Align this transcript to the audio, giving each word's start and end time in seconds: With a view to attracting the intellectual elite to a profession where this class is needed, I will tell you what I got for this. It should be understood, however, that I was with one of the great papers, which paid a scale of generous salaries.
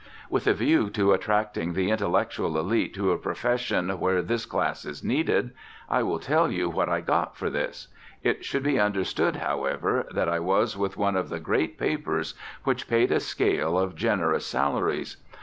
With 0.31 0.47
a 0.47 0.53
view 0.55 0.89
to 0.89 1.11
attracting 1.13 1.73
the 1.73 1.91
intellectual 1.91 2.57
elite 2.57 2.95
to 2.95 3.11
a 3.11 3.19
profession 3.19 3.87
where 3.99 4.23
this 4.23 4.47
class 4.47 4.83
is 4.83 5.03
needed, 5.03 5.51
I 5.87 6.01
will 6.01 6.17
tell 6.17 6.51
you 6.51 6.71
what 6.71 6.89
I 6.89 7.01
got 7.01 7.37
for 7.37 7.51
this. 7.51 7.87
It 8.23 8.43
should 8.43 8.63
be 8.63 8.79
understood, 8.79 9.35
however, 9.35 10.07
that 10.11 10.27
I 10.27 10.39
was 10.39 10.75
with 10.75 10.97
one 10.97 11.15
of 11.15 11.29
the 11.29 11.39
great 11.39 11.77
papers, 11.77 12.33
which 12.63 12.87
paid 12.87 13.11
a 13.11 13.19
scale 13.19 13.77
of 13.77 13.95
generous 13.95 14.47
salaries. 14.47 15.17